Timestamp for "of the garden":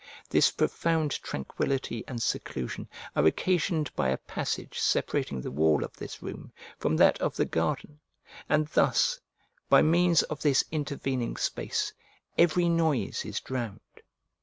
7.21-7.99